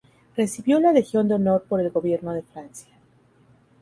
Recibió 0.35 0.79
la 0.79 0.93
Legión 0.93 1.27
de 1.27 1.35
Honor 1.35 1.63
por 1.69 1.79
el 1.79 1.91
Gobierno 1.91 2.33
de 2.33 2.41
Francia. 2.41 2.91